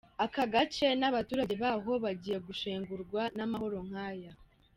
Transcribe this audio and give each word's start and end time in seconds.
Aka 0.25 0.43
gace 0.53 0.87
n’abaturage 0.99 1.55
baho 1.63 1.91
bagiye 2.03 2.37
gushengurwa 2.47 3.21
n’amahano 3.37 3.79
nk’aya. 3.87 4.31